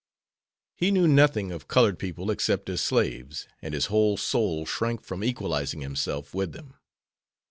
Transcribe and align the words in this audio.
He 0.75 0.89
knew 0.89 1.07
nothing 1.07 1.51
of 1.51 1.67
colored 1.67 1.99
people 1.99 2.31
except 2.31 2.71
as 2.71 2.81
slaves, 2.81 3.47
and 3.61 3.75
his 3.75 3.85
whole 3.85 4.17
soul 4.17 4.65
shrank 4.65 5.03
from 5.03 5.23
equalizing 5.23 5.81
himself 5.81 6.33
with 6.33 6.53
them. 6.53 6.73